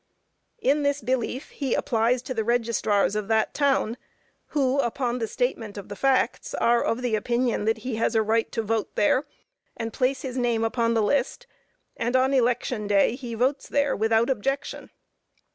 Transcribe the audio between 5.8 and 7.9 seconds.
the facts, are of the opinion that